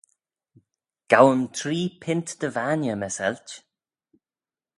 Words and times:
Goym 1.11 1.41
tree 1.57 1.85
pint 2.01 2.29
dy 2.39 2.49
vainney, 2.55 2.95
my 2.99 3.09
sailt. 3.17 3.47